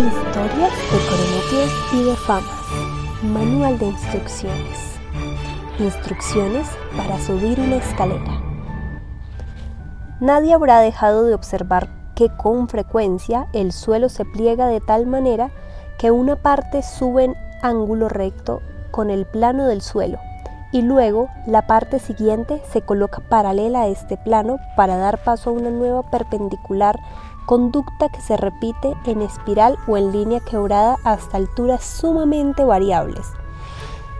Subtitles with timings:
[0.00, 3.22] Historias de cronopios y de famas.
[3.22, 4.98] Manual de instrucciones.
[5.78, 8.40] Instrucciones para subir una escalera.
[10.18, 15.50] Nadie habrá dejado de observar que con frecuencia el suelo se pliega de tal manera
[15.98, 20.18] que una parte sube en ángulo recto con el plano del suelo
[20.72, 25.52] y luego la parte siguiente se coloca paralela a este plano para dar paso a
[25.52, 26.98] una nueva perpendicular
[27.46, 33.26] conducta que se repite en espiral o en línea quebrada hasta alturas sumamente variables,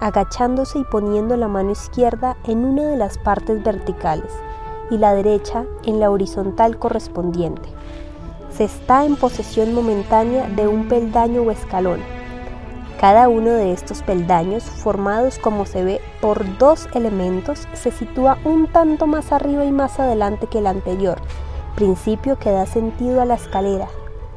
[0.00, 4.32] agachándose y poniendo la mano izquierda en una de las partes verticales
[4.90, 7.68] y la derecha en la horizontal correspondiente.
[8.50, 12.00] Se está en posesión momentánea de un peldaño o escalón.
[13.00, 18.66] Cada uno de estos peldaños, formados como se ve por dos elementos, se sitúa un
[18.66, 21.20] tanto más arriba y más adelante que el anterior,
[21.72, 23.88] principio que da sentido a la escalera,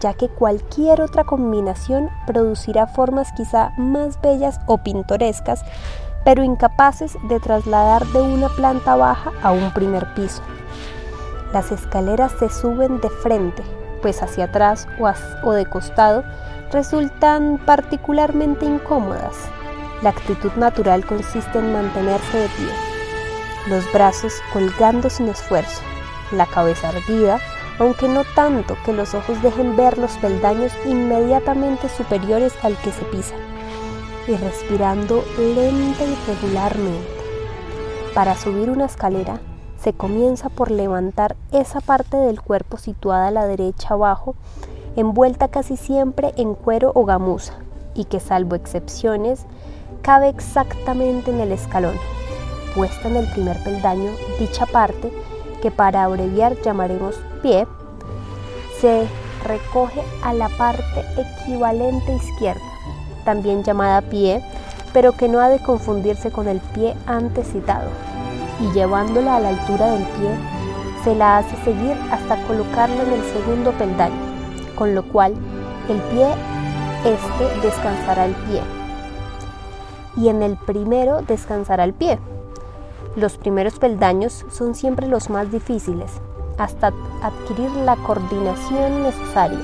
[0.00, 5.64] ya que cualquier otra combinación producirá formas quizá más bellas o pintorescas,
[6.24, 10.42] pero incapaces de trasladar de una planta baja a un primer piso.
[11.52, 13.62] Las escaleras se suben de frente,
[14.00, 14.88] pues hacia atrás
[15.44, 16.24] o, de costado
[16.72, 19.36] resultan particularmente incómodas.
[20.02, 22.72] La actitud natural consiste en mantenerse de pie,
[23.68, 25.82] los brazos colgando sin esfuerzo,
[26.32, 27.40] la cabeza erguida,
[27.78, 33.04] aunque no tanto que los ojos dejen ver los peldaños inmediatamente superiores al que se
[33.06, 33.34] pisa,
[34.26, 37.08] y respirando lenta y regularmente.
[38.14, 39.40] Para subir una escalera,
[39.82, 44.36] se comienza por levantar esa parte del cuerpo situada a la derecha abajo,
[44.94, 47.54] envuelta casi siempre en cuero o gamuza,
[47.94, 49.46] y que salvo excepciones,
[50.02, 51.96] cabe exactamente en el escalón.
[52.76, 55.10] Puesta en el primer peldaño, dicha parte
[55.62, 57.66] que para abreviar llamaremos pie,
[58.80, 59.06] se
[59.44, 62.60] recoge a la parte equivalente izquierda,
[63.24, 64.42] también llamada pie,
[64.92, 67.88] pero que no ha de confundirse con el pie antes citado,
[68.60, 70.30] y llevándola a la altura del pie,
[71.04, 74.20] se la hace seguir hasta colocarla en el segundo peldaño,
[74.76, 75.34] con lo cual
[75.88, 76.26] el pie
[77.04, 78.60] este descansará el pie
[80.16, 82.18] y en el primero descansará el pie.
[83.14, 86.10] Los primeros peldaños son siempre los más difíciles,
[86.56, 86.92] hasta
[87.22, 89.58] adquirir la coordinación necesaria.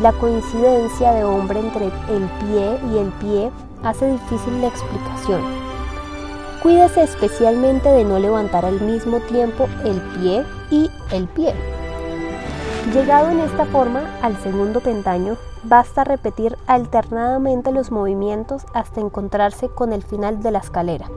[0.00, 3.50] La coincidencia de hombre entre el pie y el pie
[3.82, 5.42] hace difícil la explicación.
[6.62, 11.54] Cuídese especialmente de no levantar al mismo tiempo el pie y el pie.
[12.94, 19.92] Llegado en esta forma al segundo peldaño, basta repetir alternadamente los movimientos hasta encontrarse con
[19.92, 21.10] el final de la escalera.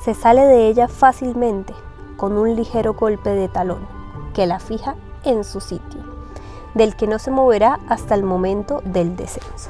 [0.00, 1.74] Se sale de ella fácilmente
[2.16, 3.86] con un ligero golpe de talón
[4.34, 6.00] que la fija en su sitio,
[6.72, 9.68] del que no se moverá hasta el momento del descenso.